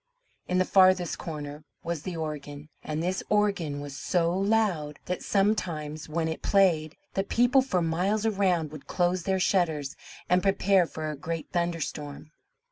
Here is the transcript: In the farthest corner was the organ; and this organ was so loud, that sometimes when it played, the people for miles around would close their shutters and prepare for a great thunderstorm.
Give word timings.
In 0.47 0.57
the 0.57 0.65
farthest 0.65 1.19
corner 1.19 1.63
was 1.83 2.01
the 2.01 2.17
organ; 2.17 2.69
and 2.83 3.03
this 3.03 3.21
organ 3.29 3.81
was 3.81 3.95
so 3.95 4.33
loud, 4.35 4.97
that 5.05 5.21
sometimes 5.21 6.09
when 6.09 6.27
it 6.27 6.41
played, 6.41 6.97
the 7.13 7.23
people 7.23 7.61
for 7.61 7.83
miles 7.83 8.25
around 8.25 8.71
would 8.71 8.87
close 8.87 9.21
their 9.25 9.39
shutters 9.39 9.95
and 10.27 10.41
prepare 10.41 10.87
for 10.87 11.11
a 11.11 11.15
great 11.15 11.51
thunderstorm. 11.51 12.31